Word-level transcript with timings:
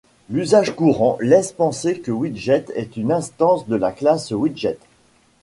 L'usage 0.31 0.75
courant, 0.75 1.19
laisse 1.21 1.51
penser 1.51 1.99
que 1.99 2.09
widget 2.09 2.65
est 2.75 2.97
une 2.97 3.11
instance 3.11 3.67
de 3.67 3.75
la 3.75 3.91
classe 3.91 4.31
Widget. 4.31 4.79